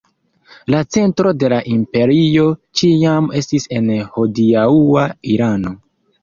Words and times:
La 0.73 0.77
centro 0.95 1.33
de 1.43 1.51
la 1.53 1.59
imperio 1.73 2.45
ĉiam 2.81 3.29
estis 3.41 3.69
en 3.81 3.93
hodiaŭa 4.17 5.05
Irano. 5.37 5.77